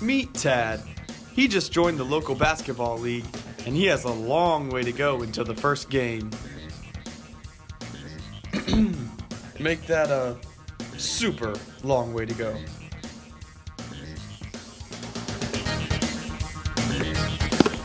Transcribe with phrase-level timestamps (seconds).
[0.00, 0.82] Meet Tad.
[1.34, 3.24] He just joined the local basketball league,
[3.66, 6.30] and he has a long way to go until the first game.
[9.60, 10.36] Make that a
[10.96, 12.56] super long way to go.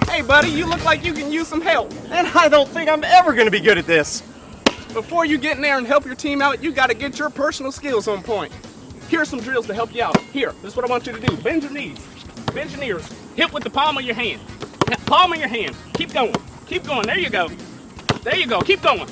[0.09, 1.91] Hey, buddy, you look like you can use some help.
[2.09, 4.21] And I don't think I'm ever going to be good at this.
[4.93, 7.29] Before you get in there and help your team out, you got to get your
[7.29, 8.53] personal skills on point.
[9.09, 10.17] Here are some drills to help you out.
[10.17, 11.37] Here, this is what I want you to do.
[11.37, 11.99] Bend your knees.
[12.53, 13.11] Bend your knees.
[13.35, 14.41] Hit with the palm of your hand.
[15.05, 15.75] Palm of your hand.
[15.93, 16.33] Keep going.
[16.65, 17.05] Keep going.
[17.05, 17.49] There you go.
[18.23, 18.61] There you go.
[18.61, 19.07] Keep going.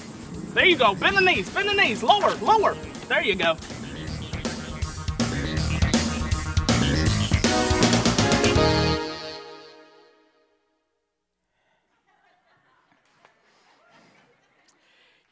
[0.53, 0.95] There you go.
[0.95, 1.49] Bend the knees.
[1.51, 2.01] Bend the knees.
[2.01, 2.33] Lower.
[2.35, 2.75] Lower.
[3.07, 3.55] There you go.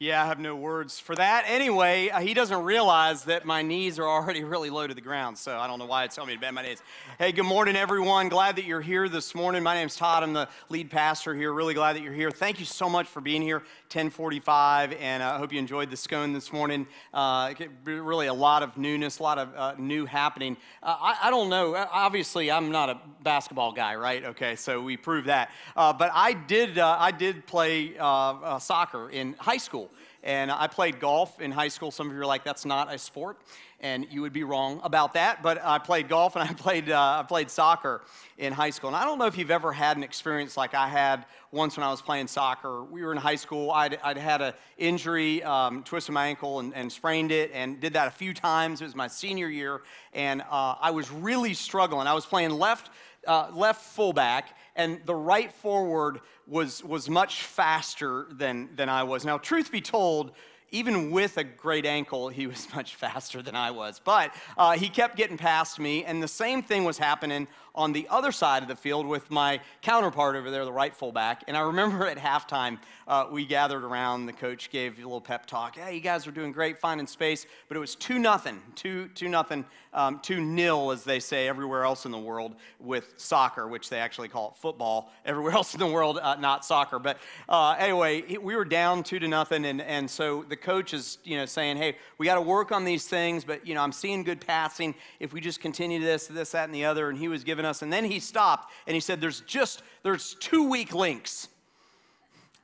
[0.02, 1.44] Yeah, I have no words for that.
[1.46, 5.38] Anyway, uh, he doesn't realize that my knees are already really low to the ground,
[5.38, 6.82] so I don't know why it's telling me to bend my knees.
[7.20, 8.28] Hey, good morning, everyone.
[8.28, 9.62] Glad that you're here this morning.
[9.62, 10.24] My name's Todd.
[10.24, 11.52] I'm the lead pastor here.
[11.52, 12.32] Really glad that you're here.
[12.32, 13.58] Thank you so much for being here.
[13.92, 16.86] 1045, and I hope you enjoyed the scone this morning.
[17.14, 17.52] Uh,
[17.84, 20.56] really, a lot of newness, a lot of uh, new happening.
[20.82, 21.76] Uh, I, I, don't know.
[21.76, 24.24] Obviously, I'm not a basketball guy, right?
[24.24, 25.50] Okay, so we proved that.
[25.76, 26.78] Uh, but I did.
[26.78, 29.91] Uh, I did play uh, soccer in high school.
[30.24, 31.90] And I played golf in high school.
[31.90, 33.38] Some of you are like, that's not a sport.
[33.80, 35.42] And you would be wrong about that.
[35.42, 38.02] But I played golf and I played, uh, I played soccer
[38.38, 38.88] in high school.
[38.88, 41.84] And I don't know if you've ever had an experience like I had once when
[41.84, 42.84] I was playing soccer.
[42.84, 43.72] We were in high school.
[43.72, 47.94] I'd, I'd had an injury, um, twisted my ankle and, and, sprained it, and did
[47.94, 48.80] that a few times.
[48.80, 49.82] It was my senior year.
[50.12, 52.06] And uh, I was really struggling.
[52.06, 52.90] I was playing left,
[53.26, 56.20] uh, left fullback and the right forward
[56.52, 59.24] was, was much faster than, than I was.
[59.24, 60.32] Now, truth be told,
[60.70, 64.00] even with a great ankle, he was much faster than I was.
[64.04, 68.06] But uh, he kept getting past me, and the same thing was happening on the
[68.10, 71.44] other side of the field with my counterpart over there, the right fullback.
[71.48, 74.26] And I remember at halftime, uh, we gathered around.
[74.26, 75.76] The coach gave a little pep talk.
[75.76, 77.46] Hey, you guys are doing great, finding space.
[77.68, 81.84] But it was 2 nothing, 2 2 nothing, um, 2 nil, as they say everywhere
[81.84, 85.12] else in the world with soccer, which they actually call it football.
[85.24, 86.98] Everywhere else in the world, uh, not soccer.
[86.98, 89.64] But uh, anyway, we were down 2 to nothing.
[89.64, 92.84] And, and so the coach is you know, saying, hey, we got to work on
[92.84, 94.94] these things, but you know, I'm seeing good passing.
[95.20, 97.08] If we just continue this, this, that, and the other.
[97.08, 97.82] And he was giving given us.
[97.82, 101.48] And then he stopped and he said, There's just, there's two weak links.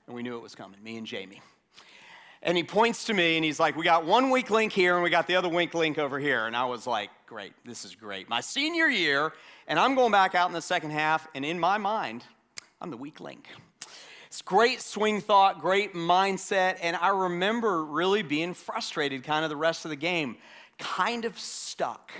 [0.06, 1.40] And we knew it was coming, me and Jamie.
[2.42, 5.04] And he points to me and he's like, We got one weak link here and
[5.04, 6.46] we got the other weak link over here.
[6.46, 8.28] And I was like, Great, this is great.
[8.28, 9.32] My senior year,
[9.66, 12.24] and I'm going back out in the second half, and in my mind,
[12.80, 13.46] I'm the weak link.
[14.26, 19.56] It's great swing thought, great mindset, and I remember really being frustrated kind of the
[19.56, 20.36] rest of the game,
[20.78, 22.12] kind of stuck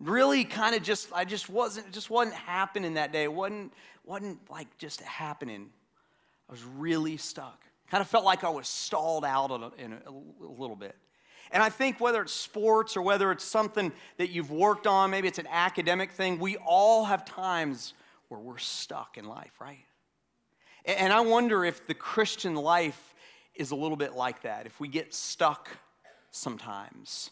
[0.00, 3.24] really kind of just i just wasn't just wasn't happening that day.
[3.24, 3.72] It wasn't
[4.04, 5.70] wasn't like just happening.
[6.48, 7.62] I was really stuck.
[7.90, 10.94] Kind of felt like i was stalled out in a, in a, a little bit.
[11.50, 15.28] And i think whether it's sports or whether it's something that you've worked on maybe
[15.28, 17.94] it's an academic thing we all have times
[18.28, 19.78] where we're stuck in life right?
[20.84, 23.14] And i wonder if the christian life
[23.54, 25.70] is a little bit like that if we get stuck
[26.30, 27.30] sometimes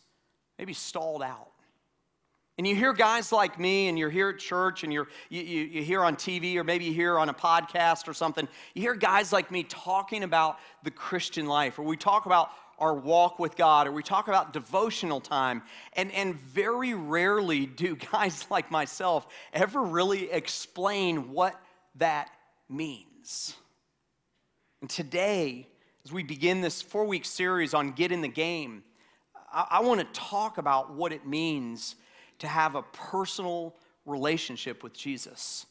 [0.58, 1.50] maybe stalled out
[2.58, 5.62] and you hear guys like me, and you're here at church, and you're, you, you,
[5.64, 8.94] you hear on TV, or maybe you hear on a podcast or something, you hear
[8.94, 13.56] guys like me talking about the Christian life, or we talk about our walk with
[13.56, 15.62] God, or we talk about devotional time,
[15.94, 21.60] and, and very rarely do guys like myself ever really explain what
[21.96, 22.30] that
[22.70, 23.54] means.
[24.80, 25.66] And today,
[26.06, 28.82] as we begin this four week series on Get in the Game,
[29.52, 31.96] I, I want to talk about what it means
[32.38, 33.74] to have a personal
[34.04, 35.66] relationship with Jesus.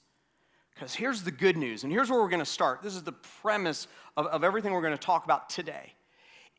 [0.73, 2.81] Because here's the good news, and here's where we're going to start.
[2.81, 3.87] This is the premise
[4.17, 5.93] of, of everything we're going to talk about today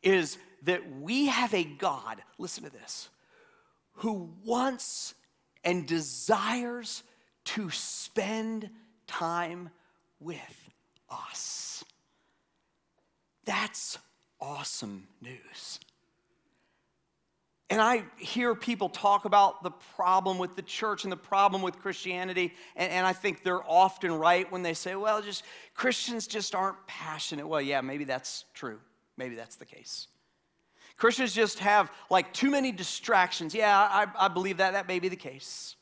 [0.03, 3.09] is that we have a God, listen to this,
[3.95, 5.15] who wants
[5.65, 7.03] and desires
[7.45, 8.71] to spend
[9.07, 9.71] time
[10.21, 10.71] with
[11.11, 11.85] us.
[13.45, 13.99] That's
[14.41, 15.81] awesome news.
[17.69, 21.81] And I hear people talk about the problem with the church and the problem with
[21.81, 25.43] Christianity, and, and, I think they're often right when they say, well, just
[25.75, 27.47] Christians just aren't passionate.
[27.47, 28.79] Well, yeah, maybe that's true.
[29.17, 30.07] Maybe that's the case.
[30.97, 33.55] Christians just have like too many distractions.
[33.55, 34.73] Yeah, I, I believe that.
[34.73, 35.76] That may be the case.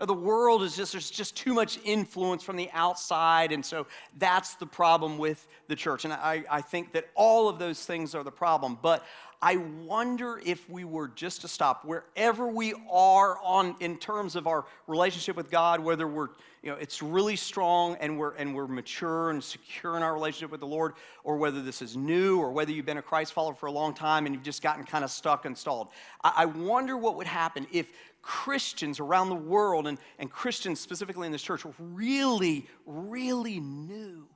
[0.00, 3.86] Uh, the world is just, there's just too much influence from the outside, and so
[4.18, 6.04] that's the problem with the church.
[6.04, 8.78] And I, I think that all of those things are the problem.
[8.80, 9.04] But
[9.42, 14.46] I wonder if we were just to stop wherever we are on in terms of
[14.46, 16.28] our relationship with God, whether we're,
[16.62, 20.50] you know, it's really strong and we're and we're mature and secure in our relationship
[20.50, 20.92] with the Lord,
[21.24, 23.94] or whether this is new, or whether you've been a Christ follower for a long
[23.94, 25.88] time and you've just gotten kind of stuck and stalled.
[26.22, 27.90] I, I wonder what would happen if
[28.22, 34.26] Christians around the world and, and Christians specifically in this church really, really knew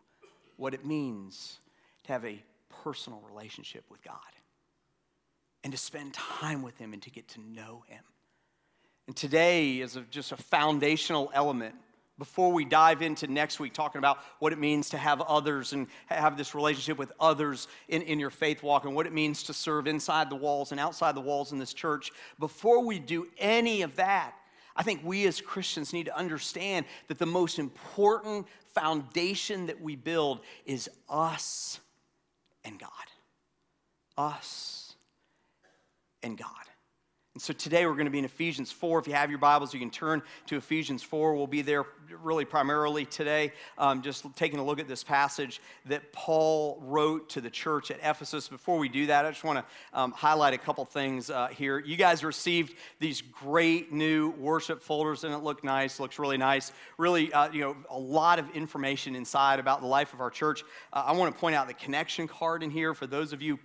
[0.57, 1.59] what it means
[2.05, 2.43] to have a
[2.83, 4.17] personal relationship with God
[5.63, 8.03] and to spend time with Him and to get to know Him.
[9.07, 11.75] And today is a, just a foundational element
[12.19, 15.89] before we dive into next week talking about what it means to have others and
[16.07, 19.53] have this relationship with others in, in your faith walk and what it means to
[19.53, 22.13] serve inside the walls and outside the walls in this church.
[22.39, 24.35] Before we do any of that,
[24.77, 29.97] I think we as Christians need to understand that the most important foundation that we
[29.97, 31.81] build is us
[32.65, 32.91] and God.
[34.17, 34.95] Us
[36.23, 36.49] and God.
[37.35, 39.01] And so today we're going to be in Ephesians 4.
[39.01, 41.35] If you have your Bibles, you can turn to Ephesians 4.
[41.35, 41.85] We'll be there
[42.23, 47.41] really primarily today, um, just taking a look at this passage that Paul wrote to
[47.41, 48.47] the church at Ephesus.
[48.47, 51.81] Before we do that, I just want to um, highlight a couple things uh, here.
[51.81, 56.71] You guys received these great new worship folders, and it looked nice, looks really nice.
[56.99, 60.63] Really, uh, you know, a lot of information inside about the life of our church.
[60.93, 63.59] Uh, I want to point out the connection card in here for those of you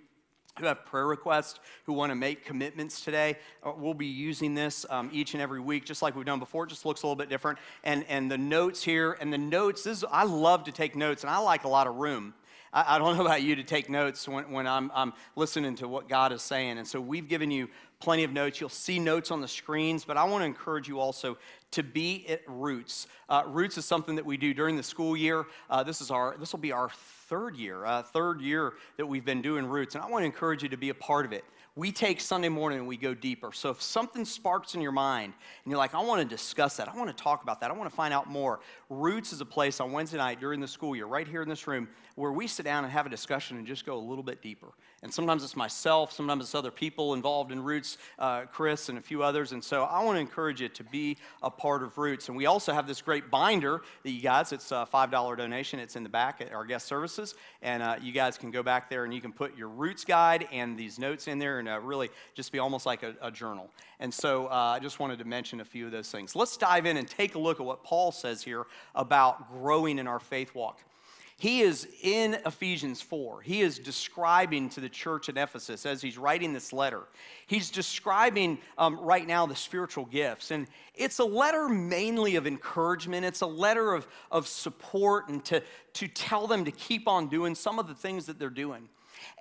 [0.59, 4.85] who have prayer requests, who want to make commitments today, uh, we'll be using this
[4.89, 6.65] um, each and every week, just like we've done before.
[6.65, 7.59] It just looks a little bit different.
[7.83, 11.23] And, and the notes here, and the notes, this is, I love to take notes,
[11.23, 12.33] and I like a lot of room.
[12.73, 15.87] I, I don't know about you to take notes when, when I'm, I'm listening to
[15.87, 16.77] what God is saying.
[16.77, 17.69] And so we've given you
[17.99, 18.59] plenty of notes.
[18.59, 21.37] You'll see notes on the screens, but I want to encourage you also
[21.71, 23.07] to be at Roots.
[23.27, 25.45] Uh, Roots is something that we do during the school year.
[25.69, 26.89] Uh, this is our this will be our
[27.27, 30.63] third year, uh, third year that we've been doing Roots, and I want to encourage
[30.63, 31.45] you to be a part of it.
[31.75, 33.51] We take Sunday morning and we go deeper.
[33.53, 35.33] So if something sparks in your mind
[35.63, 37.73] and you're like, I want to discuss that, I want to talk about that, I
[37.73, 40.95] want to find out more, Roots is a place on Wednesday night during the school
[40.95, 43.67] year, right here in this room, where we sit down and have a discussion and
[43.67, 44.69] just go a little bit deeper.
[45.03, 49.01] And sometimes it's myself, sometimes it's other people involved in Roots, uh, Chris and a
[49.01, 49.51] few others.
[49.51, 52.29] And so I want to encourage you to be a part of Roots.
[52.29, 55.79] And we also have this great binder that you guys, it's a $5 donation.
[55.79, 57.35] It's in the back at our guest services.
[57.61, 60.47] And uh, you guys can go back there and you can put your Roots guide
[60.51, 63.69] and these notes in there and uh, really just be almost like a, a journal.
[63.99, 66.35] And so uh, I just wanted to mention a few of those things.
[66.35, 68.65] Let's dive in and take a look at what Paul says here
[68.95, 70.79] about growing in our faith walk.
[71.39, 73.41] He is in Ephesians 4.
[73.41, 77.03] He is describing to the church at Ephesus as he's writing this letter.
[77.47, 80.51] He's describing um, right now the spiritual gifts.
[80.51, 85.63] And it's a letter mainly of encouragement, it's a letter of, of support and to,
[85.93, 88.89] to tell them to keep on doing some of the things that they're doing.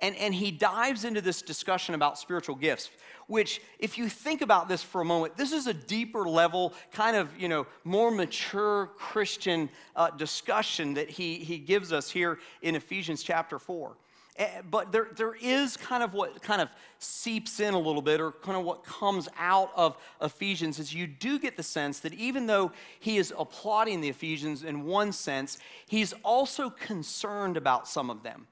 [0.01, 2.89] And, and he dives into this discussion about spiritual gifts,
[3.27, 7.15] which, if you think about this for a moment, this is a deeper level, kind
[7.15, 12.75] of, you know, more mature Christian uh, discussion that he, he gives us here in
[12.75, 13.95] Ephesians chapter 4.
[14.39, 18.21] Eh, but there, there is kind of what kind of seeps in a little bit,
[18.21, 22.13] or kind of what comes out of Ephesians, is you do get the sense that
[22.13, 22.71] even though
[23.01, 28.47] he is applauding the Ephesians in one sense, he's also concerned about some of them.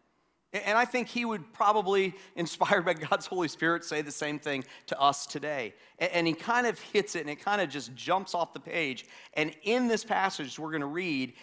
[0.66, 4.64] And I think he would probably, inspired by God's Holy Spirit, say the same thing
[4.88, 5.74] to us today.
[6.00, 9.06] And he kind of hits it and it kind of just jumps off the page.
[9.34, 11.34] And in this passage we're going to read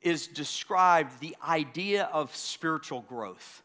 [0.00, 3.63] is described the idea of spiritual growth.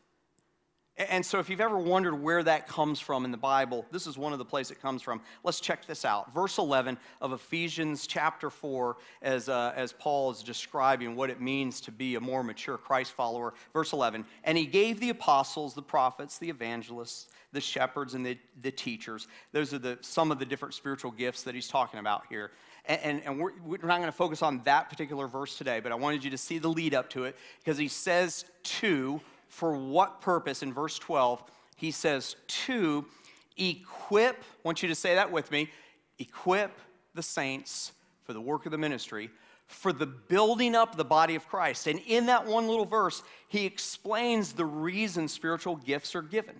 [0.99, 4.17] And so, if you've ever wondered where that comes from in the Bible, this is
[4.17, 5.21] one of the places it comes from.
[5.45, 6.33] Let's check this out.
[6.33, 11.79] Verse 11 of Ephesians chapter 4, as, uh, as Paul is describing what it means
[11.81, 13.53] to be a more mature Christ follower.
[13.71, 18.37] Verse 11, and he gave the apostles, the prophets, the evangelists, the shepherds, and the,
[18.61, 19.29] the teachers.
[19.53, 22.51] Those are the, some of the different spiritual gifts that he's talking about here.
[22.83, 25.93] And, and, and we're, we're not going to focus on that particular verse today, but
[25.93, 29.21] I wanted you to see the lead up to it because he says to
[29.59, 31.43] for what purpose in verse 12?
[31.75, 33.05] He says, to
[33.57, 35.69] equip, I want you to say that with me,
[36.17, 36.79] equip
[37.13, 37.91] the saints
[38.23, 39.29] for the work of the ministry,
[39.67, 41.87] for the building up the body of Christ.
[41.87, 46.55] And in that one little verse, he explains the reason spiritual gifts are given.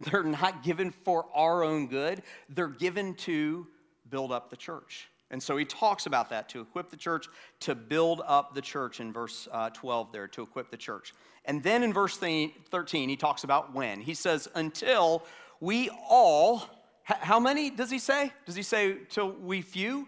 [0.00, 3.66] They're not given for our own good, they're given to
[4.08, 5.08] build up the church.
[5.32, 7.26] And so he talks about that to equip the church,
[7.60, 11.14] to build up the church in verse uh, 12 there, to equip the church.
[11.46, 14.00] And then in verse 13, he talks about when.
[14.00, 15.24] He says, until
[15.60, 16.62] we all,
[17.04, 18.32] how many does he say?
[18.44, 20.06] Does he say till we few?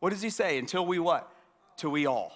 [0.00, 0.58] What does he say?
[0.58, 1.30] Until we what?
[1.76, 2.32] Till we all.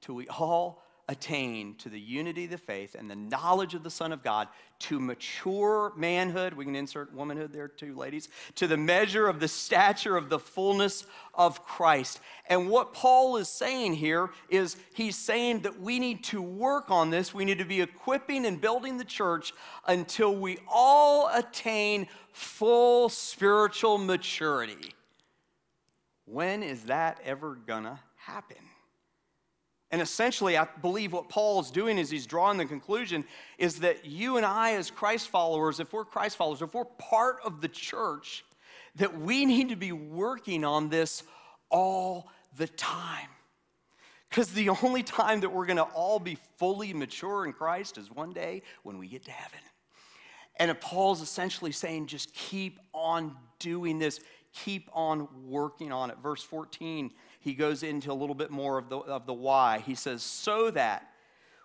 [0.00, 3.90] Till we all attain to the unity of the faith and the knowledge of the
[3.90, 4.48] Son of God,
[4.80, 6.54] to mature manhood.
[6.54, 8.28] We can insert womanhood there too, ladies.
[8.56, 12.20] To the measure of the stature of the fullness of Christ.
[12.48, 17.10] And what Paul is saying here is he's saying that we need to work on
[17.10, 17.32] this.
[17.32, 19.52] We need to be equipping and building the church
[19.86, 24.94] until we all attain full spiritual maturity.
[26.26, 28.56] When is that ever gonna happen?
[29.94, 33.24] And essentially, I believe what Paul is doing is he's drawing the conclusion
[33.58, 37.36] is that you and I, as Christ followers, if we're Christ followers, if we're part
[37.44, 38.44] of the church,
[38.96, 41.22] that we need to be working on this
[41.70, 43.28] all the time.
[44.28, 48.10] Because the only time that we're going to all be fully mature in Christ is
[48.10, 49.60] one day when we get to heaven.
[50.56, 54.18] And Paul's essentially saying, just keep on doing this,
[54.52, 56.16] keep on working on it.
[56.20, 57.12] Verse 14
[57.44, 59.80] he goes into a little bit more of the, of the why.
[59.80, 61.10] He says, so that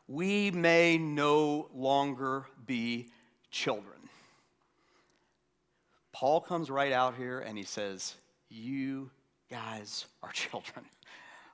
[0.09, 3.07] we may no longer be
[3.49, 3.97] children.
[6.11, 8.15] Paul comes right out here and he says,
[8.49, 9.09] You
[9.49, 10.83] guys are children.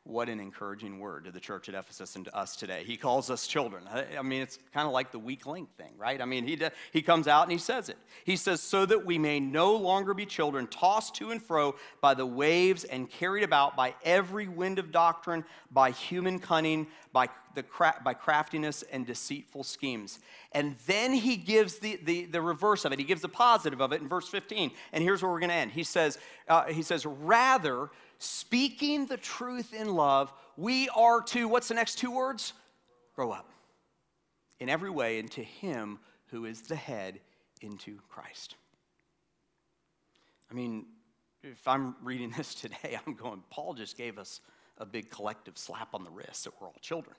[0.08, 2.84] What an encouraging word to the church at Ephesus and to us today.
[2.86, 3.86] He calls us children.
[3.92, 6.22] I mean, it's kind of like the weak link thing, right?
[6.22, 6.62] I mean, he,
[6.94, 7.98] he comes out and he says it.
[8.24, 12.14] He says, So that we may no longer be children, tossed to and fro by
[12.14, 17.64] the waves and carried about by every wind of doctrine, by human cunning, by, the
[17.64, 20.20] cra- by craftiness and deceitful schemes.
[20.52, 23.00] And then he gives the, the, the reverse of it.
[23.00, 24.70] He gives the positive of it in verse 15.
[24.94, 25.72] And here's where we're going to end.
[25.72, 31.68] He says, uh, he says, Rather, speaking the truth in love, we are to, what's
[31.68, 32.54] the next two words?
[33.16, 33.52] Grow up
[34.60, 37.20] in every way into Him who is the head,
[37.62, 38.56] into Christ.
[40.50, 40.86] I mean,
[41.44, 44.42] if I'm reading this today, I'm going, Paul just gave us
[44.78, 47.16] a big collective slap on the wrist that we're all children.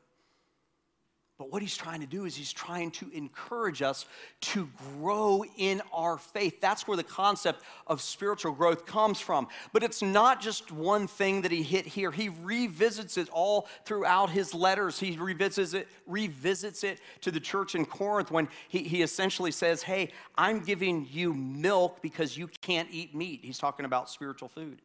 [1.39, 4.07] But what he's trying to do is he's trying to encourage us
[4.41, 6.63] to grow in our faith.
[6.63, 9.49] That's where the concept of spiritual growth comes from.
[9.75, 12.11] But it's not just one thing that he hit here.
[12.11, 14.99] He revisits it all throughout his letters.
[14.99, 19.83] He revisits it, revisits it to the church in Corinth when he, he essentially says,
[19.83, 23.41] Hey, I'm giving you milk because you can't eat meat.
[23.43, 24.81] He's talking about spiritual food.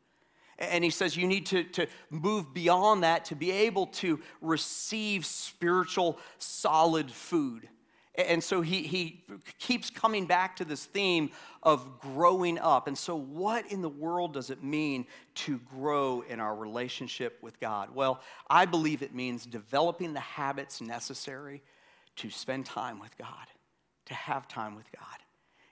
[0.62, 5.25] And he says you need to, to move beyond that to be able to receive
[5.25, 7.68] spiritual solid food.
[8.13, 9.24] And so he, he
[9.58, 11.32] keeps coming back to this theme
[11.63, 12.88] of growing up.
[12.88, 17.60] And so, what in the world does it mean to grow in our relationship with
[17.60, 17.96] God?
[17.96, 21.63] Well, I believe it means developing the habits necessary
[22.18, 23.48] to spend time with God,
[24.08, 25.18] to have time with God.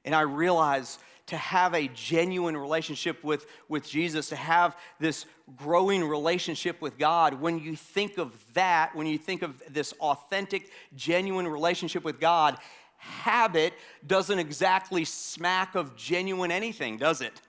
[0.05, 5.25] And I realize to have a genuine relationship with, with Jesus, to have this
[5.55, 10.71] growing relationship with God, when you think of that, when you think of this authentic,
[10.95, 12.57] genuine relationship with God,
[12.97, 13.73] habit
[14.05, 17.41] doesn't exactly smack of genuine anything, does it?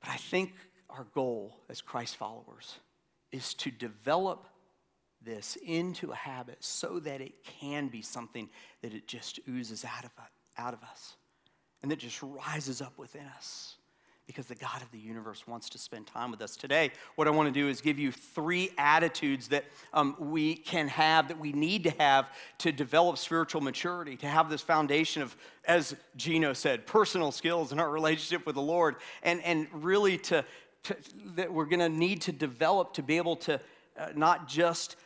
[0.00, 0.52] But I think
[0.90, 2.78] our goal as Christ followers
[3.32, 4.46] is to develop
[5.22, 8.50] this into a habit so that it can be something
[8.82, 10.10] that it just oozes out of,
[10.58, 11.14] out of us
[11.84, 13.76] and that just rises up within us
[14.26, 16.56] because the God of the universe wants to spend time with us.
[16.56, 20.88] Today, what I want to do is give you three attitudes that um, we can
[20.88, 25.36] have, that we need to have to develop spiritual maturity, to have this foundation of,
[25.66, 30.42] as Gino said, personal skills in our relationship with the Lord, and, and really to,
[30.84, 30.96] to
[31.34, 33.60] that we're going to need to develop to be able to
[33.98, 34.96] uh, not just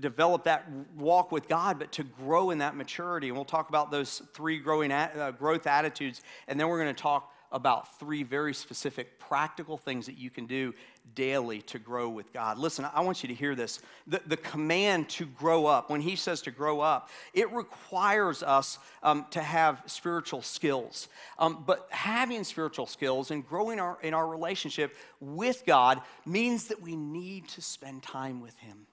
[0.00, 3.28] develop that walk with God, but to grow in that maturity.
[3.28, 7.02] And we'll talk about those three growing uh, growth attitudes, and then we're going to
[7.02, 10.72] talk about three very specific practical things that you can do
[11.14, 12.58] daily to grow with God.
[12.58, 13.80] Listen, I want you to hear this.
[14.06, 18.78] The, the command to grow up, when he says to grow up, it requires us
[19.02, 21.08] um, to have spiritual skills.
[21.38, 26.80] Um, but having spiritual skills and growing our, in our relationship with God means that
[26.80, 28.86] we need to spend time with him.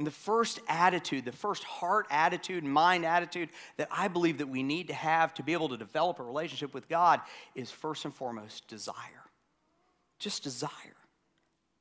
[0.00, 4.62] And the first attitude, the first heart attitude, mind attitude that I believe that we
[4.62, 7.20] need to have to be able to develop a relationship with God
[7.54, 8.94] is first and foremost desire.
[10.18, 10.70] Just desire.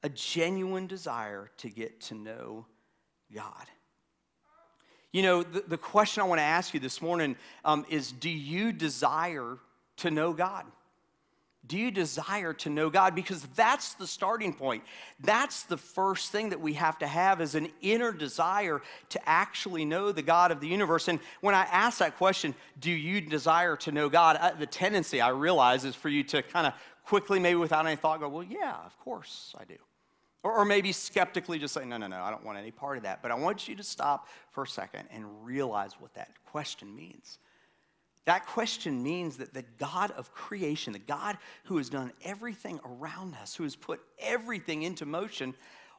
[0.03, 2.65] A genuine desire to get to know
[3.33, 3.67] God.
[5.13, 8.29] You know, the, the question I want to ask you this morning um, is do
[8.29, 9.59] you desire
[9.95, 10.65] to know God?
[11.69, 13.13] Do you desire to know God?
[13.13, 14.83] Because that's the starting point.
[15.19, 19.85] That's the first thing that we have to have is an inner desire to actually
[19.85, 21.07] know the God of the universe.
[21.07, 24.37] And when I ask that question, do you desire to know God?
[24.41, 26.73] Uh, the tendency I realize is for you to kind of
[27.05, 29.77] quickly, maybe without any thought, go, well, yeah, of course I do.
[30.41, 33.03] Or, or maybe skeptically just say, no, no, no, I don't want any part of
[33.03, 33.21] that.
[33.21, 37.37] But I want you to stop for a second and realize what that question means.
[38.25, 43.35] That question means that the God of creation, the God who has done everything around
[43.35, 45.55] us, who has put everything into motion,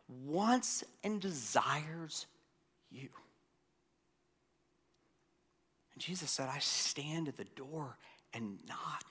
[0.08, 2.26] wants and desires
[2.90, 3.08] you.
[5.92, 7.96] And Jesus said, I stand at the door
[8.32, 9.04] and knock.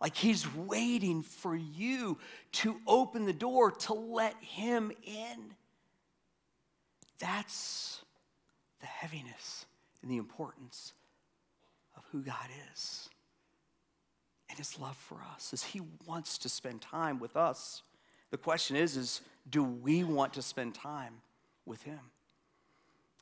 [0.00, 2.18] Like he's waiting for you
[2.52, 5.54] to open the door to let him in.
[7.18, 8.00] That's
[8.80, 9.66] the heaviness
[10.00, 10.94] and the importance
[12.12, 13.08] who God is
[14.48, 17.82] and his love for us is he wants to spend time with us.
[18.30, 21.14] The question is is do we want to spend time
[21.64, 22.00] with him?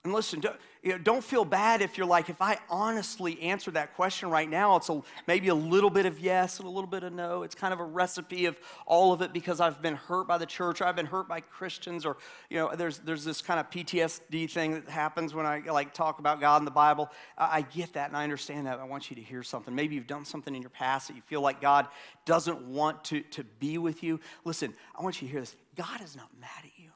[0.08, 3.70] And listen, don't, you know, don't feel bad if you're like, if I honestly answer
[3.72, 6.88] that question right now, it's a, maybe a little bit of yes and a little
[6.88, 7.42] bit of no.
[7.42, 10.46] It's kind of a recipe of all of it because I've been hurt by the
[10.46, 12.16] church or I've been hurt by Christians or,
[12.48, 16.20] you know, there's, there's this kind of PTSD thing that happens when I like talk
[16.20, 17.10] about God in the Bible.
[17.36, 18.78] I, I get that and I understand that.
[18.78, 19.74] I want you to hear something.
[19.74, 21.86] Maybe you've done something in your past that you feel like God
[22.24, 24.20] doesn't want to, to be with you.
[24.46, 25.54] Listen, I want you to hear this.
[25.76, 26.92] God is not mad at you.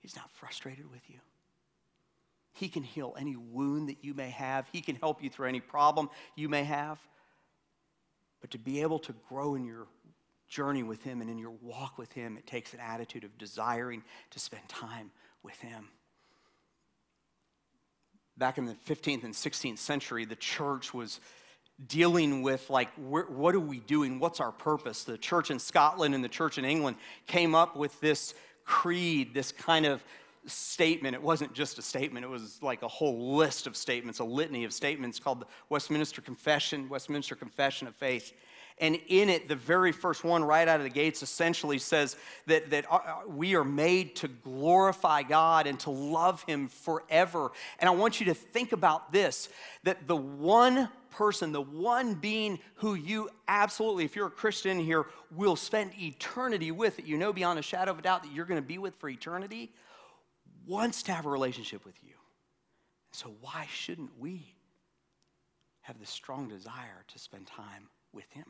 [0.00, 1.20] He's not frustrated with you.
[2.52, 4.66] He can heal any wound that you may have.
[4.72, 6.98] He can help you through any problem you may have.
[8.40, 9.86] But to be able to grow in your
[10.48, 14.02] journey with Him and in your walk with Him, it takes an attitude of desiring
[14.30, 15.10] to spend time
[15.42, 15.88] with Him.
[18.36, 21.20] Back in the 15th and 16th century, the church was
[21.88, 26.22] dealing with like what are we doing what's our purpose the church in scotland and
[26.22, 30.04] the church in england came up with this creed this kind of
[30.46, 31.14] statement.
[31.14, 34.64] It wasn't just a statement, it was like a whole list of statements, a litany
[34.64, 38.32] of statements called the Westminster Confession, Westminster Confession of Faith.
[38.78, 42.70] And in it, the very first one, right out of the gates, essentially says that,
[42.70, 47.52] that uh, uh, we are made to glorify God and to love Him forever.
[47.78, 49.48] And I want you to think about this
[49.84, 55.06] that the one person, the one being who you absolutely, if you're a Christian here,
[55.30, 58.46] will spend eternity with, that you know beyond a shadow of a doubt that you're
[58.46, 59.70] going to be with for eternity,
[60.66, 62.14] wants to have a relationship with you.
[63.12, 64.54] So, why shouldn't we
[65.82, 68.46] have this strong desire to spend time with Him?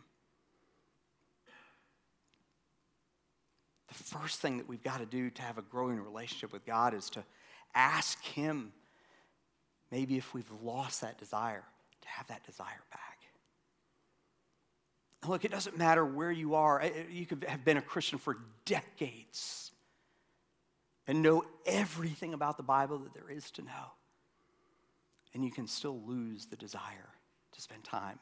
[3.89, 6.95] The first thing that we've got to do to have a growing relationship with God
[6.95, 7.25] is to
[7.75, 8.73] ask Him,
[9.91, 11.65] maybe if we've lost that desire,
[12.03, 13.19] to have that desire back.
[15.29, 16.83] look, it doesn't matter where you are.
[17.11, 19.72] You could have been a Christian for decades
[21.07, 23.93] and know everything about the Bible that there is to know.
[25.35, 27.09] And you can still lose the desire
[27.53, 28.19] to spend time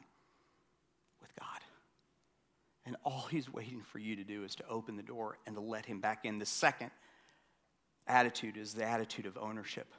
[1.21, 1.47] with God.
[2.85, 5.61] And all He's waiting for you to do is to open the door and to
[5.61, 6.39] let Him back in.
[6.39, 6.91] The second
[8.07, 9.93] attitude is the attitude of ownership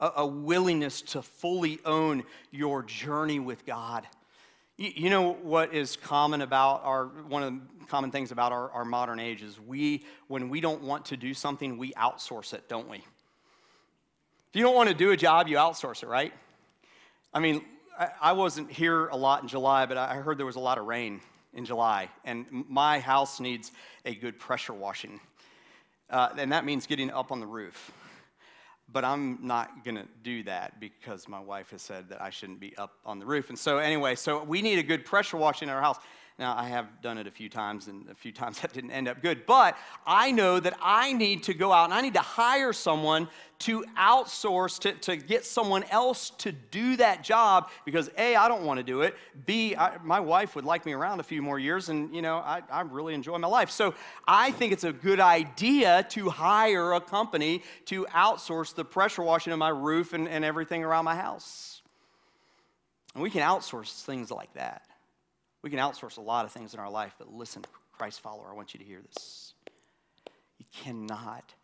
[0.00, 4.06] a, a willingness to fully own your journey with God.
[4.82, 8.86] You know what is common about our, one of the common things about our, our
[8.86, 12.88] modern age is we, when we don't want to do something, we outsource it, don't
[12.88, 12.96] we?
[12.96, 13.04] If
[14.54, 16.32] you don't want to do a job, you outsource it, right?
[17.34, 17.62] I mean,
[18.22, 20.86] I wasn't here a lot in July, but I heard there was a lot of
[20.86, 21.20] rain
[21.52, 23.72] in July, and my house needs
[24.06, 25.20] a good pressure washing.
[26.08, 27.92] Uh, and that means getting up on the roof.
[28.92, 32.58] But I'm not going to do that because my wife has said that I shouldn't
[32.58, 33.48] be up on the roof.
[33.48, 35.98] And so, anyway, so we need a good pressure washing in our house.
[36.40, 39.08] Now, I have done it a few times, and a few times that didn't end
[39.08, 39.44] up good.
[39.44, 39.76] But
[40.06, 43.28] I know that I need to go out and I need to hire someone
[43.60, 48.64] to outsource, to, to get someone else to do that job because A, I don't
[48.64, 49.14] want to do it.
[49.44, 52.38] B, I, my wife would like me around a few more years, and, you know,
[52.38, 53.70] I, I really enjoy my life.
[53.70, 53.92] So
[54.26, 59.52] I think it's a good idea to hire a company to outsource the pressure washing
[59.52, 61.82] of my roof and, and everything around my house.
[63.12, 64.89] And we can outsource things like that.
[65.62, 68.54] We can outsource a lot of things in our life, but listen, Christ follower, I
[68.54, 69.54] want you to hear this.
[70.58, 71.54] You cannot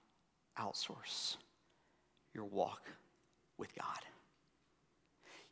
[0.59, 1.37] outsource
[2.35, 2.82] your walk
[3.59, 4.00] with God.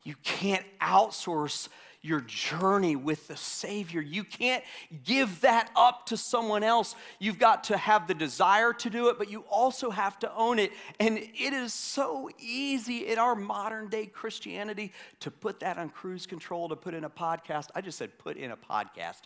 [0.02, 1.68] You can't outsource
[2.04, 4.02] your journey with the Savior.
[4.02, 4.62] You can't
[5.04, 6.94] give that up to someone else.
[7.18, 10.58] You've got to have the desire to do it, but you also have to own
[10.58, 10.70] it.
[11.00, 16.26] And it is so easy in our modern day Christianity to put that on cruise
[16.26, 17.68] control, to put in a podcast.
[17.74, 19.22] I just said put in a podcast.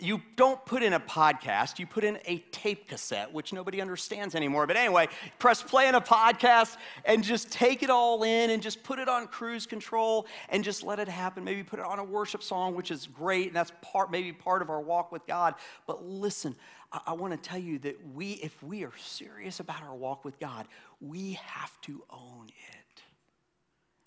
[0.00, 4.34] You don't put in a podcast, you put in a tape cassette, which nobody understands
[4.34, 4.66] anymore.
[4.66, 5.08] But anyway,
[5.38, 9.08] press play on a podcast and just take it all in and just put it
[9.08, 11.44] on cruise control and just let it happen.
[11.44, 14.62] Maybe put it on a worship song, which is great, and that's part, maybe part
[14.62, 15.54] of our walk with God.
[15.86, 16.56] But listen,
[16.92, 20.24] I, I want to tell you that we, if we are serious about our walk
[20.24, 20.66] with God,
[21.00, 23.02] we have to own it.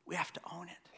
[0.05, 0.89] We have to own it.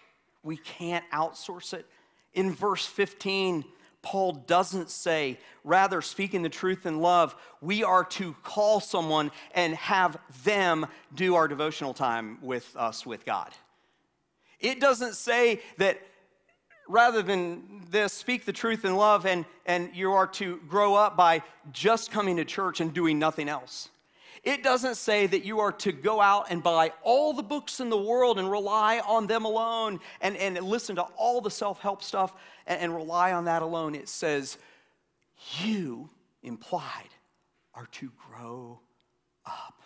[0.44, 1.86] We can't outsource it.
[2.34, 3.66] In verse 15,
[4.02, 9.76] Paul doesn't say, rather, speaking the truth in love, we are to call someone and
[9.76, 13.50] have them do our devotional time with us with God.
[14.60, 16.00] It doesn't say that
[16.90, 21.16] rather than this, speak the truth in love and, and you are to grow up
[21.16, 23.90] by just coming to church and doing nothing else.
[24.44, 27.90] It doesn't say that you are to go out and buy all the books in
[27.90, 32.02] the world and rely on them alone and, and listen to all the self help
[32.02, 32.34] stuff
[32.66, 33.96] and, and rely on that alone.
[33.96, 34.58] It says,
[35.62, 36.10] you,
[36.42, 37.10] implied,
[37.74, 38.80] are to grow
[39.46, 39.82] up.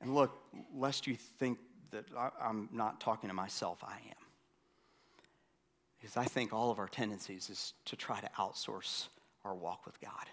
[0.00, 0.36] And look,
[0.74, 1.58] lest you think
[1.92, 4.23] that I, I'm not talking to myself, I am.
[6.04, 9.08] Because I think all of our tendencies is to try to outsource
[9.42, 10.26] our walk with God.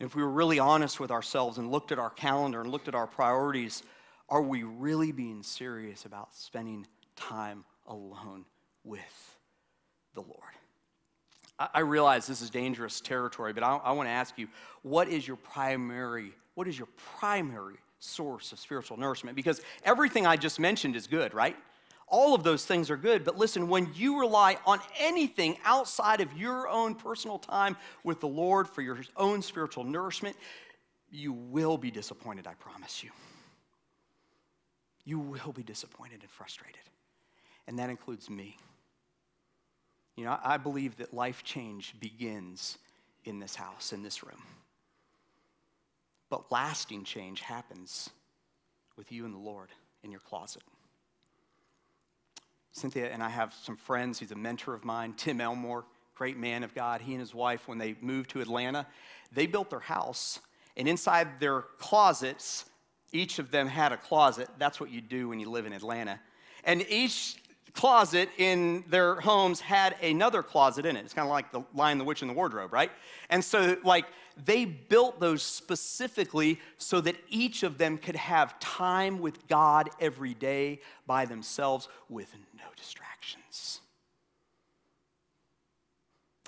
[0.00, 2.88] And if we were really honest with ourselves and looked at our calendar and looked
[2.88, 3.84] at our priorities,
[4.28, 8.44] are we really being serious about spending time alone
[8.82, 9.36] with
[10.14, 10.34] the Lord?
[11.60, 14.48] I, realize this is dangerous territory, but I, I want to ask you,
[14.82, 16.88] what is your primary, what is your
[17.20, 19.36] primary source of spiritual nourishment?
[19.36, 21.56] Because everything I just mentioned is good, right?
[22.10, 26.36] All of those things are good, but listen, when you rely on anything outside of
[26.36, 30.36] your own personal time with the Lord for your own spiritual nourishment,
[31.08, 33.10] you will be disappointed, I promise you.
[35.04, 36.82] You will be disappointed and frustrated.
[37.68, 38.56] And that includes me.
[40.16, 42.76] You know, I believe that life change begins
[43.24, 44.42] in this house, in this room.
[46.28, 48.10] But lasting change happens
[48.96, 49.68] with you and the Lord
[50.02, 50.62] in your closet.
[52.72, 54.18] Cynthia and I have some friends.
[54.18, 57.00] He's a mentor of mine, Tim Elmore, great man of God.
[57.00, 58.86] He and his wife, when they moved to Atlanta,
[59.32, 60.40] they built their house,
[60.76, 62.64] and inside their closets,
[63.12, 64.48] each of them had a closet.
[64.58, 66.20] That's what you do when you live in Atlanta.
[66.64, 67.36] And each
[67.72, 71.04] closet in their homes had another closet in it.
[71.04, 72.90] It's kind of like the Lion, the Witch, and the Wardrobe, right?
[73.28, 74.06] And so, like,
[74.44, 80.34] they built those specifically so that each of them could have time with God every
[80.34, 82.34] day by themselves with
[82.80, 83.80] distractions.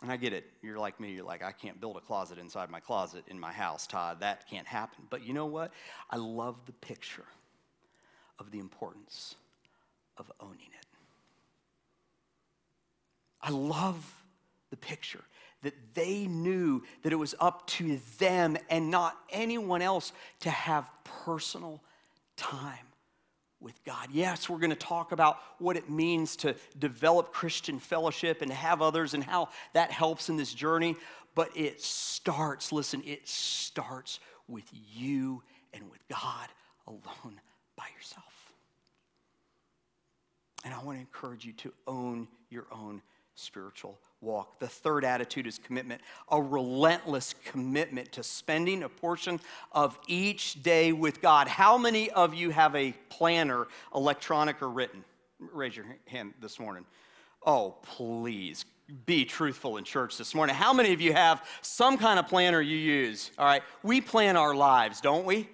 [0.02, 0.44] And I get it.
[0.62, 1.12] You're like me.
[1.12, 4.20] You're like, I can't build a closet inside my closet in my house, Todd.
[4.20, 5.04] That can't happen.
[5.10, 5.72] But you know what?
[6.10, 7.24] I love the picture
[8.38, 9.36] of the importance
[10.16, 10.86] of owning it.
[13.40, 14.24] I love
[14.70, 15.22] the picture
[15.62, 20.90] that they knew that it was up to them and not anyone else to have
[21.04, 21.80] personal
[22.36, 22.91] time
[23.62, 24.08] with God.
[24.10, 28.82] Yes, we're going to talk about what it means to develop Christian fellowship and have
[28.82, 30.96] others and how that helps in this journey,
[31.34, 36.48] but it starts, listen, it starts with you and with God
[36.86, 37.40] alone
[37.76, 38.24] by yourself.
[40.64, 43.02] And I want to encourage you to own your own
[43.34, 44.60] spiritual walk.
[44.60, 49.40] The third attitude is commitment, a relentless commitment to spending a portion
[49.72, 51.48] of each day with God.
[51.48, 55.04] How many of you have a planner, electronic or written?
[55.38, 56.84] Raise your hand this morning.
[57.44, 58.64] Oh, please
[59.06, 60.54] be truthful in church this morning.
[60.54, 63.30] How many of you have some kind of planner you use?
[63.38, 65.48] All right, we plan our lives, don't we?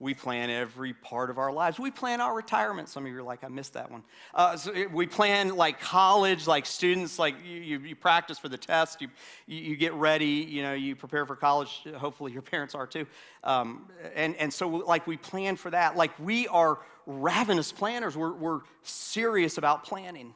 [0.00, 1.78] We plan every part of our lives.
[1.78, 2.88] We plan our retirement.
[2.88, 4.02] Some of you are like, I missed that one.
[4.34, 9.02] Uh, so we plan like college, like students, like you, you, practice for the test,
[9.02, 9.08] you,
[9.46, 11.86] you get ready, you know, you prepare for college.
[11.96, 13.06] Hopefully your parents are too.
[13.44, 15.98] Um, and, and so like we plan for that.
[15.98, 18.16] Like we are ravenous planners.
[18.16, 20.34] We're, we're serious about planning.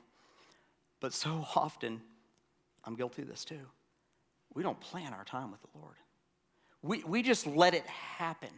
[1.00, 2.02] But so often,
[2.84, 3.60] I'm guilty of this too.
[4.52, 5.96] We don't plan our time with the Lord.
[6.82, 8.50] We, we just let it happen.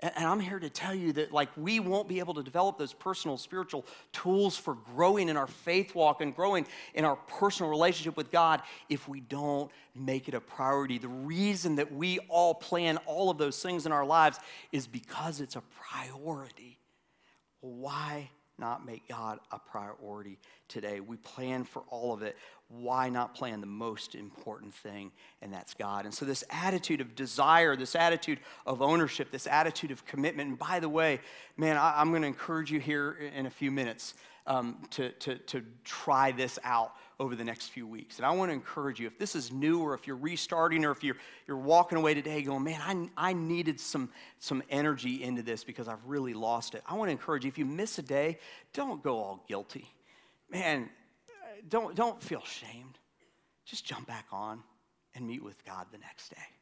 [0.00, 2.92] And I'm here to tell you that, like, we won't be able to develop those
[2.92, 8.14] personal spiritual tools for growing in our faith walk and growing in our personal relationship
[8.14, 10.98] with God if we don't make it a priority.
[10.98, 14.38] The reason that we all plan all of those things in our lives
[14.70, 16.78] is because it's a priority.
[17.60, 18.28] Why
[18.58, 20.38] not make God a priority
[20.68, 21.00] today?
[21.00, 22.36] We plan for all of it
[22.68, 26.04] why not plan the most important thing, and that's God?
[26.04, 30.58] And so, this attitude of desire, this attitude of ownership, this attitude of commitment, and
[30.58, 31.20] by the way,
[31.56, 34.14] man, I, am going to encourage you here in a few minutes
[34.46, 38.18] um, to, to, to try this out over the next few weeks.
[38.18, 40.90] And I want to encourage you, if this is new or if you're restarting or
[40.90, 45.42] if you're, you're walking away today going, man, I, I needed some, some energy into
[45.42, 46.82] this because I've really lost it.
[46.86, 48.38] I want to encourage you, if you miss a day,
[48.72, 49.90] don't go all guilty.
[50.50, 50.90] Man,
[51.68, 52.98] don't, don't feel shamed.
[53.64, 54.62] Just jump back on
[55.14, 56.55] and meet with God the next day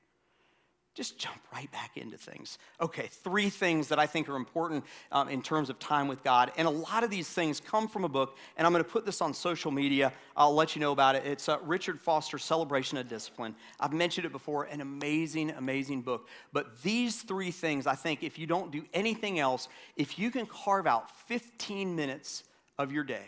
[0.95, 2.59] just jump right back into things.
[2.81, 6.53] Okay, three things that I think are important um, in terms of time with God.
[6.57, 9.05] And a lot of these things come from a book, and I'm going to put
[9.05, 10.13] this on social media.
[10.37, 11.27] I'll let you know about it.
[11.27, 13.57] It's uh, Richard Foster's Celebration of Discipline.
[13.81, 16.29] I've mentioned it before, an amazing, amazing book.
[16.53, 20.47] But these three things, I think, if you don't do anything else, if you can
[20.47, 22.45] carve out 15 minutes
[22.79, 23.27] of your day,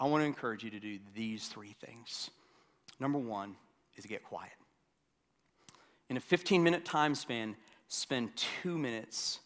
[0.00, 2.30] I want to encourage you to do these three things.
[2.98, 3.56] Number one
[3.96, 4.52] is get quiet
[6.08, 7.56] in a 15 minute time span,
[7.88, 9.40] spend two minutes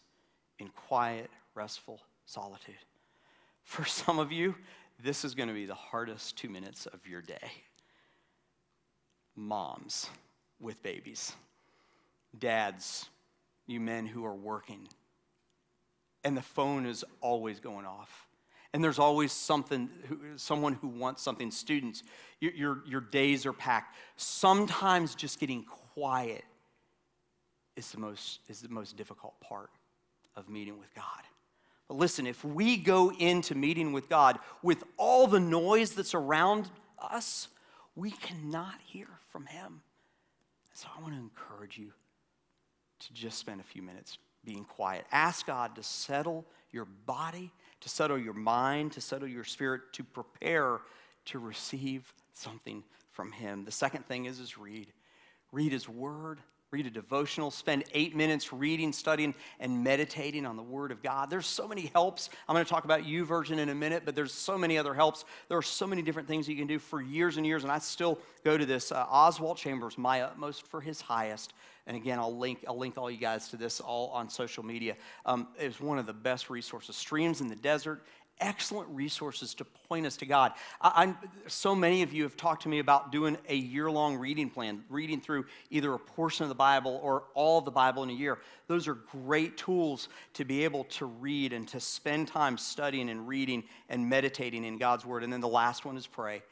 [0.59, 2.75] in quiet, restful solitude.
[3.63, 4.55] For some of you,
[5.03, 7.51] this is going to be the hardest two minutes of your day.
[9.35, 10.09] Moms
[10.59, 11.33] with babies,
[12.37, 13.09] dads,
[13.67, 14.87] you men who are working,
[16.23, 18.27] and the phone is always going off.
[18.73, 19.89] And there's always something,
[20.35, 21.51] someone who wants something.
[21.51, 22.03] Students,
[22.41, 23.95] your, your, your days are packed.
[24.17, 25.86] Sometimes just getting quiet
[27.75, 29.69] is the most, is the most difficult part
[30.35, 31.03] of meeting with God.
[31.87, 36.69] But listen, if we go into meeting with God with all the noise that's around
[36.99, 37.47] us,
[37.95, 39.81] we cannot hear from Him.
[40.73, 41.91] So I want to encourage you
[42.99, 45.05] to just spend a few minutes being quiet.
[45.11, 50.03] Ask God to settle your body, to settle your mind, to settle your spirit, to
[50.03, 50.79] prepare
[51.27, 53.65] to receive something from Him.
[53.65, 54.87] The second thing is, is read.
[55.51, 56.39] Read His Word
[56.71, 61.29] read a devotional, spend eight minutes reading, studying, and meditating on the Word of God.
[61.29, 62.29] There's so many helps.
[62.47, 65.23] I'm going to talk about YouVersion in a minute, but there's so many other helps.
[65.47, 67.79] There are so many different things you can do for years and years, and I
[67.79, 68.91] still go to this.
[68.91, 71.53] Uh, Oswald Chambers, My Utmost for His Highest.
[71.87, 74.97] And again, I'll link, I'll link all you guys to this all on social media.
[75.25, 76.97] Um, it's one of the best resources.
[76.97, 78.03] Streams in the desert,
[78.39, 80.53] excellent resources to point us to God.
[80.81, 81.15] I,
[81.47, 84.83] so many of you have talked to me about doing a year long reading plan,
[84.89, 88.13] reading through either a portion of the Bible or all of the Bible in a
[88.13, 88.39] year.
[88.67, 93.27] Those are great tools to be able to read and to spend time studying and
[93.27, 95.23] reading and meditating in God's Word.
[95.23, 96.43] And then the last one is pray.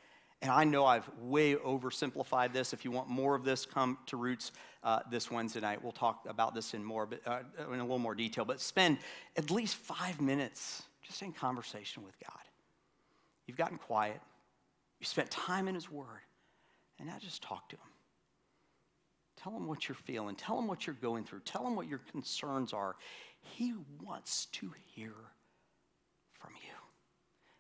[0.41, 2.73] And I know I've way oversimplified this.
[2.73, 4.51] If you want more of this, come to Roots
[4.83, 5.81] uh, this Wednesday night.
[5.81, 7.39] We'll talk about this in more, but uh,
[7.73, 8.45] in a little more detail.
[8.45, 8.99] But spend
[9.37, 12.41] at least five minutes just in conversation with God.
[13.45, 14.19] You've gotten quiet,
[14.99, 16.21] you spent time in His Word,
[16.99, 17.81] and now just talk to Him.
[19.37, 22.01] Tell Him what you're feeling, tell Him what you're going through, tell Him what your
[22.11, 22.95] concerns are.
[23.41, 25.13] He wants to hear
[26.39, 26.73] from you.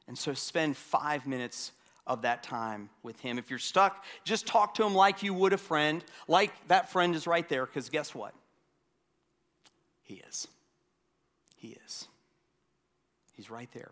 [0.07, 1.71] And so spend five minutes
[2.07, 3.37] of that time with him.
[3.39, 7.15] If you're stuck, just talk to him like you would a friend, like that friend
[7.15, 8.33] is right there, because guess what?
[10.03, 10.47] He is.
[11.57, 12.07] He is.
[13.35, 13.91] He's right there,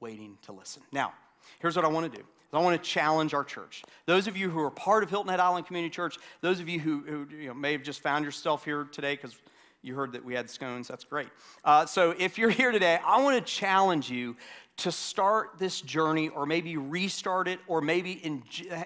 [0.00, 0.82] waiting to listen.
[0.92, 1.12] Now,
[1.60, 2.24] here's what I want to do.
[2.52, 3.82] I want to challenge our church.
[4.06, 6.78] Those of you who are part of Hilton Head Island Community Church, those of you
[6.78, 9.36] who, who you know, may have just found yourself here today because
[9.82, 11.28] you heard that we had scones, that's great.
[11.64, 14.36] Uh, so if you're here today, I want to challenge you
[14.76, 18.40] to start this journey or maybe restart it or maybe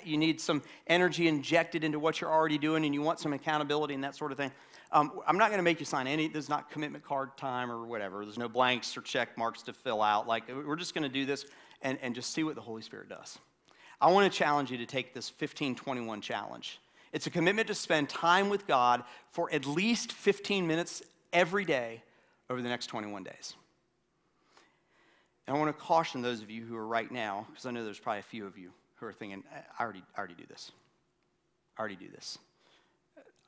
[0.04, 3.94] you need some energy injected into what you're already doing and you want some accountability
[3.94, 4.50] and that sort of thing.
[4.90, 7.84] Um, I'm not going to make you sign any, there's not commitment card time or
[7.86, 8.24] whatever.
[8.24, 10.26] There's no blanks or check marks to fill out.
[10.26, 11.44] Like, we're just going to do this
[11.82, 13.38] and, and just see what the Holy Spirit does.
[14.00, 16.80] I want to challenge you to take this 1521 challenge.
[17.12, 22.02] It's a commitment to spend time with God for at least 15 minutes every day
[22.48, 23.54] over the next 21 days.
[25.46, 27.84] And I want to caution those of you who are right now, because I know
[27.84, 29.42] there's probably a few of you who are thinking,
[29.78, 30.72] I already, I already do this.
[31.76, 32.38] I already do this.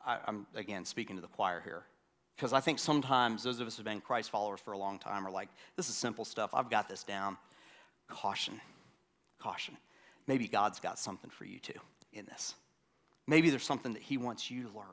[0.05, 1.85] I, am again speaking to the choir here
[2.37, 4.99] because I think sometimes those of us who have been Christ followers for a long
[4.99, 6.51] time are like, this is simple stuff.
[6.55, 7.37] I've got this down.
[8.09, 8.61] Caution,
[9.39, 9.77] caution.
[10.27, 11.79] Maybe God's got something for you too
[12.13, 12.55] in this.
[13.27, 14.87] Maybe there's something that He wants you to learn.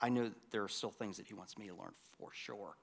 [0.00, 2.76] I know there are still things that He wants me to learn for sure.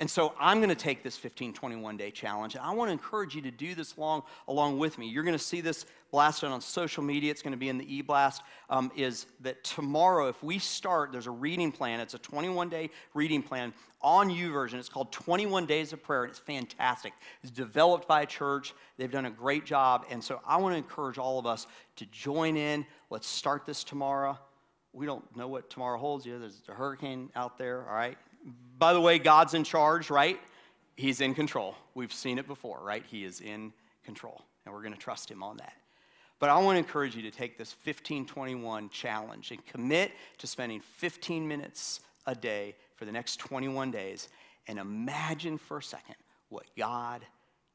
[0.00, 2.92] And so I'm going to take this 15, 21 day challenge, and I want to
[2.92, 5.08] encourage you to do this along, along with me.
[5.08, 7.32] You're going to see this blasted on social media.
[7.32, 8.42] It's going to be in the e blast.
[8.70, 11.98] Um, is that tomorrow, if we start, there's a reading plan.
[11.98, 14.74] It's a 21 day reading plan on YouVersion.
[14.74, 17.12] It's called 21 Days of Prayer, and it's fantastic.
[17.42, 18.74] It's developed by a church.
[18.98, 20.06] They've done a great job.
[20.10, 22.86] And so I want to encourage all of us to join in.
[23.10, 24.38] Let's start this tomorrow.
[24.92, 26.24] We don't know what tomorrow holds.
[26.24, 28.16] Yeah, there's a hurricane out there, all right?
[28.78, 30.40] By the way, God's in charge, right?
[30.96, 31.74] He's in control.
[31.94, 33.04] We've seen it before, right?
[33.06, 33.72] He is in
[34.04, 35.74] control, and we're going to trust Him on that.
[36.38, 40.80] But I want to encourage you to take this 1521 challenge and commit to spending
[40.80, 44.28] 15 minutes a day for the next 21 days
[44.68, 46.14] and imagine for a second
[46.48, 47.24] what God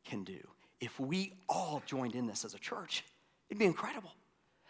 [0.05, 0.39] can do.
[0.79, 3.03] If we all joined in this as a church,
[3.53, 4.11] It'd be incredible.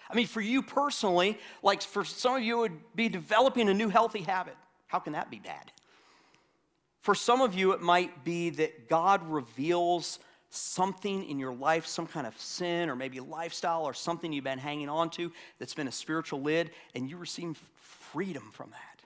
[0.10, 3.74] I mean, for you personally, like for some of you, it would be developing a
[3.74, 4.58] new healthy habit.
[4.88, 5.72] How can that be bad?
[7.04, 12.08] For some of you, it might be that God reveals something in your life, some
[12.08, 15.90] kind of sin or maybe lifestyle or something you've been hanging on to that's been
[15.90, 19.02] a spiritual lid, and you receive freedom from that.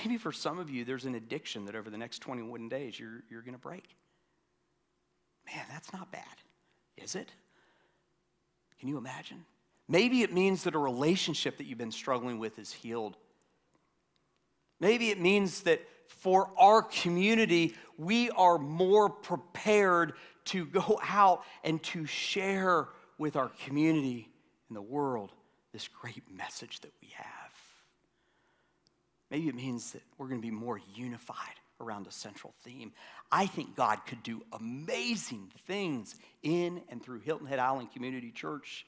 [0.00, 3.22] Maybe for some of you, there's an addiction that over the next 21 days you're,
[3.28, 3.94] you're going to break.
[5.44, 6.24] Man, that's not bad,
[6.96, 7.28] is it?
[8.80, 9.44] Can you imagine?
[9.86, 13.18] Maybe it means that a relationship that you've been struggling with is healed.
[14.80, 20.14] Maybe it means that for our community, we are more prepared
[20.46, 22.88] to go out and to share
[23.18, 24.28] with our community
[24.68, 25.32] and the world
[25.72, 27.26] this great message that we have.
[29.30, 31.36] Maybe it means that we're going to be more unified
[31.80, 32.92] around a central theme.
[33.30, 38.86] I think God could do amazing things in and through Hilton Head Island Community Church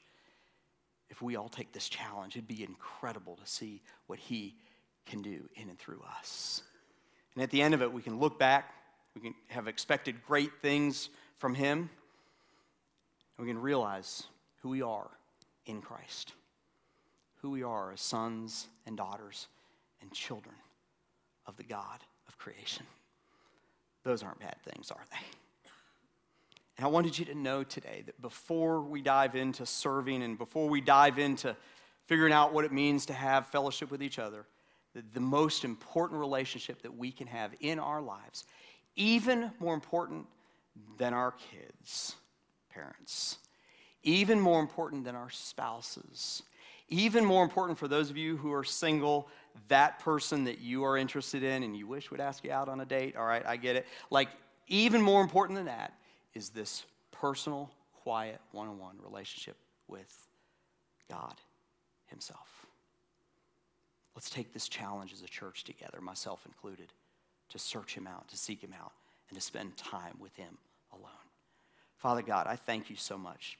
[1.09, 2.35] if we all take this challenge.
[2.35, 4.55] It'd be incredible to see what He
[5.05, 6.63] can do in and through us.
[7.35, 8.73] And at the end of it, we can look back,
[9.13, 11.89] we can have expected great things from Him,
[13.37, 14.23] and we can realize
[14.61, 15.09] who we are
[15.65, 16.33] in Christ,
[17.41, 19.47] who we are as sons and daughters
[20.01, 20.55] and children
[21.45, 22.85] of the God of creation.
[24.03, 25.17] Those aren't bad things, are they?
[26.77, 30.67] And I wanted you to know today that before we dive into serving and before
[30.67, 31.55] we dive into
[32.05, 34.45] figuring out what it means to have fellowship with each other,
[35.13, 38.45] the most important relationship that we can have in our lives,
[38.95, 40.25] even more important
[40.97, 42.15] than our kids,
[42.73, 43.37] parents,
[44.03, 46.43] even more important than our spouses,
[46.89, 49.27] even more important for those of you who are single
[49.67, 52.81] that person that you are interested in and you wish would ask you out on
[52.81, 53.85] a date, all right, I get it.
[54.11, 54.29] Like,
[54.67, 55.93] even more important than that
[56.33, 57.71] is this personal,
[58.03, 59.55] quiet, one on one relationship
[59.87, 60.13] with
[61.09, 61.35] God
[62.07, 62.64] Himself.
[64.15, 66.93] Let's take this challenge as a church together, myself included,
[67.49, 68.93] to search Him out, to seek Him out,
[69.29, 70.57] and to spend time with Him
[70.93, 71.11] alone.
[71.97, 73.57] Father God, I thank you so much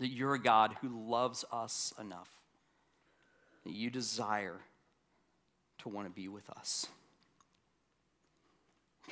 [0.00, 2.28] that you're a God who loves us enough,
[3.64, 4.60] that you desire
[5.78, 6.86] to want to be with us.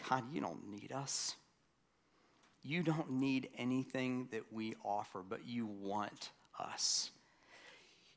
[0.08, 1.36] God, you don't need us.
[2.62, 7.10] You don't need anything that we offer, but you want us.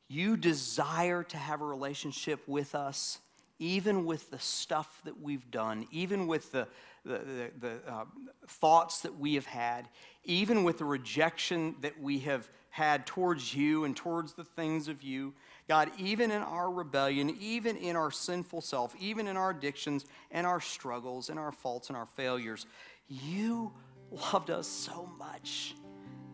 [0.08, 3.20] You desire to have a relationship with us,
[3.60, 6.68] even with the stuff that we've done, even with the,
[7.06, 8.06] the, the, the uh,
[8.48, 9.88] thoughts that we have had,
[10.24, 15.02] even with the rejection that we have had towards you and towards the things of
[15.02, 15.34] you.
[15.68, 20.46] God, even in our rebellion, even in our sinful self, even in our addictions and
[20.46, 22.66] our struggles and our faults and our failures,
[23.08, 23.72] you
[24.12, 25.74] loved us so much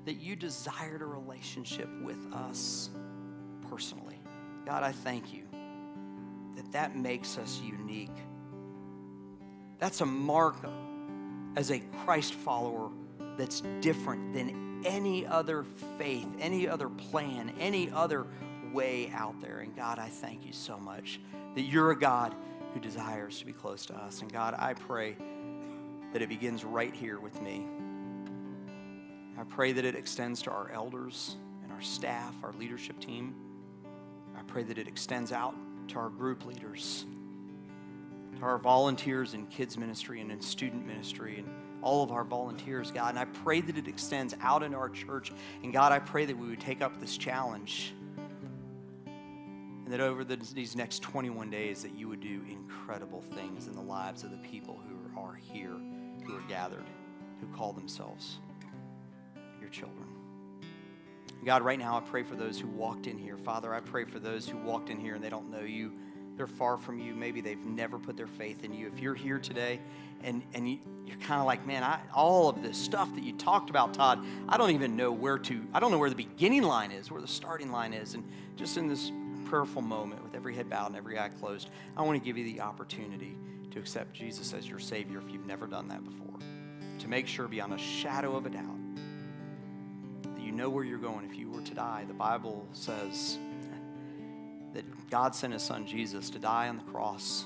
[0.06, 2.90] that you desired a relationship with us
[3.72, 4.20] personally.
[4.66, 5.44] God, I thank you
[6.58, 8.12] that that makes us unique.
[9.80, 10.58] That's a mark
[11.56, 12.90] as a Christ follower
[13.38, 15.64] that's different than any other
[15.98, 18.28] faith, any other plan, any other
[18.74, 19.60] way out there.
[19.60, 21.22] And God, I thank you so much
[21.56, 22.36] that you're a God
[22.74, 24.22] who desires to be close to us.
[24.22, 25.16] And God, I pray
[26.12, 27.66] that it begins right here with me.
[29.40, 33.34] I pray that it extends to our elders and our staff, our leadership team.
[34.38, 35.56] I pray that it extends out
[35.90, 37.06] to our group leaders,
[38.40, 41.50] to our volunteers in kids ministry and in student ministry and
[41.82, 43.10] all of our volunteers, God.
[43.10, 45.32] And I pray that it extends out into our church.
[45.64, 47.94] And God, I pray that we would take up this challenge
[49.06, 53.74] and that over the, these next 21 days that you would do incredible things in
[53.74, 55.76] the lives of the people who are here,
[56.26, 56.86] who are gathered,
[57.42, 58.38] who call themselves
[59.60, 60.11] your children.
[61.44, 63.36] God, right now I pray for those who walked in here.
[63.38, 65.92] Father, I pray for those who walked in here and they don't know you.
[66.38, 67.16] They're far from you.
[67.16, 68.88] Maybe they've never put their faith in you.
[68.88, 69.80] If you're here today
[70.24, 73.34] and, and you, you're kind of like, man, I, all of this stuff that you
[73.34, 76.64] talked about, Todd, I don't even know where to, I don't know where the beginning
[76.64, 78.14] line is, where the starting line is.
[78.14, 78.24] And
[78.56, 79.12] just in this
[79.46, 82.46] prayerful moment with every head bowed and every eye closed, I want to give you
[82.46, 83.36] the opportunity
[83.72, 86.40] to accept Jesus as your Savior if you've never done that before.
[87.00, 88.81] To make sure beyond a shadow of a doubt
[90.52, 92.04] you know where you're going if you were to die.
[92.06, 93.40] The Bible says
[94.74, 97.46] that God sent His Son Jesus to die on the cross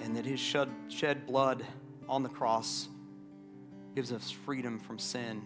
[0.00, 1.64] and that His shed, shed blood
[2.08, 2.88] on the cross
[3.96, 5.42] gives us freedom from sin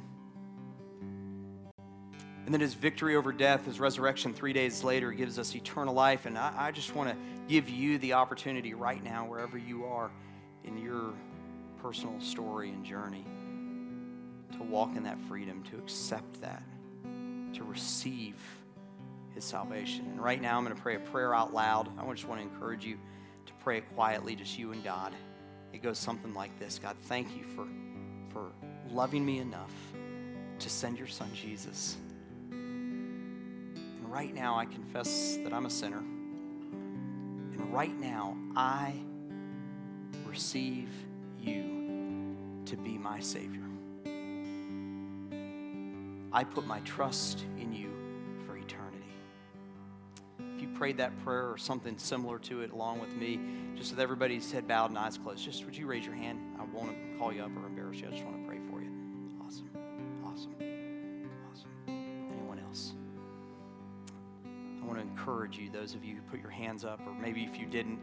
[2.49, 6.25] and then his victory over death, his resurrection three days later, gives us eternal life.
[6.25, 7.17] And I, I just want to
[7.47, 10.11] give you the opportunity right now, wherever you are
[10.65, 11.13] in your
[11.83, 13.27] personal story and journey,
[14.53, 16.63] to walk in that freedom, to accept that
[17.55, 18.37] to receive
[19.35, 20.07] his salvation.
[20.07, 21.89] And right now, I'm going to pray a prayer out loud.
[21.99, 22.99] I just want to encourage you
[23.47, 25.13] to pray quietly, just you and God.
[25.73, 27.67] It goes something like this God, thank you for,
[28.33, 28.51] for
[28.91, 29.73] loving me enough
[30.59, 31.97] to send your son Jesus.
[32.51, 35.99] And right now, I confess that I'm a sinner.
[35.99, 38.95] And right now, I
[40.27, 40.89] receive
[41.41, 42.35] you
[42.67, 43.68] to be my Savior.
[46.33, 47.91] I put my trust in you
[48.47, 49.07] for eternity.
[50.39, 53.41] If you prayed that prayer or something similar to it along with me,
[53.77, 56.39] just with everybody's head bowed and eyes closed, just would you raise your hand?
[56.59, 58.09] I won't call you up or embarrass you.
[58.09, 58.91] I just want to pray for you.
[59.47, 59.71] Awesome.
[60.25, 60.55] Awesome.
[61.51, 61.71] Awesome.
[61.89, 62.93] Anyone else?
[64.83, 67.45] I want to encourage you, those of you who put your hands up, or maybe
[67.45, 68.01] if you didn't,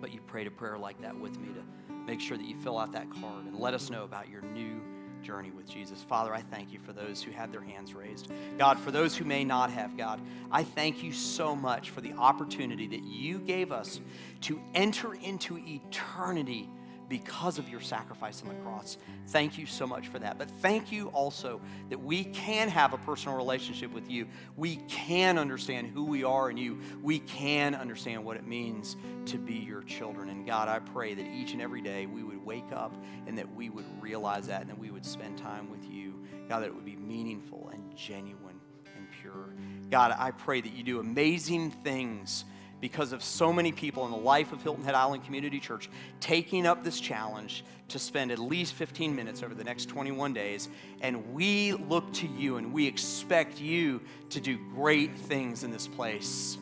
[0.00, 2.78] but you prayed a prayer like that with me to make sure that you fill
[2.78, 4.80] out that card and let us know about your new
[5.26, 6.00] journey with Jesus.
[6.02, 8.30] Father, I thank you for those who had their hands raised.
[8.58, 10.20] God, for those who may not have, God,
[10.52, 14.00] I thank you so much for the opportunity that you gave us
[14.42, 16.68] to enter into eternity
[17.08, 18.98] because of your sacrifice on the cross.
[19.28, 20.38] Thank you so much for that.
[20.38, 24.26] But thank you also that we can have a personal relationship with you.
[24.56, 26.80] We can understand who we are in you.
[27.02, 28.96] We can understand what it means
[29.26, 30.28] to be your children.
[30.28, 32.92] And God, I pray that each and every day we would wake up
[33.26, 36.14] and that we would realize that and that we would spend time with you.
[36.48, 38.60] God, that it would be meaningful and genuine
[38.96, 39.54] and pure.
[39.90, 42.44] God, I pray that you do amazing things
[42.80, 45.88] because of so many people in the life of Hilton Head Island Community Church
[46.20, 50.68] taking up this challenge to spend at least 15 minutes over the next 21 days.
[51.00, 54.00] And we look to you and we expect you
[54.30, 56.58] to do great things in this place.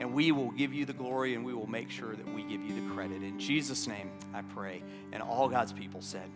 [0.00, 2.60] And we will give you the glory and we will make sure that we give
[2.62, 3.22] you the credit.
[3.22, 4.82] In Jesus' name, I pray.
[5.12, 6.28] And all God's people said,